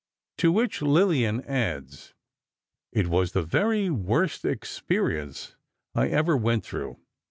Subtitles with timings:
[0.39, 2.15] To which Lillian adds:
[2.91, 5.55] "It was the very worst experience
[5.93, 6.97] I ever went through.